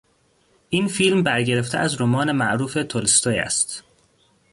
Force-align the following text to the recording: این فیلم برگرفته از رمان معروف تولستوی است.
این 0.69 0.87
فیلم 0.87 1.23
برگرفته 1.23 1.77
از 1.77 2.01
رمان 2.01 2.31
معروف 2.31 2.77
تولستوی 2.89 3.37
است. 3.39 3.83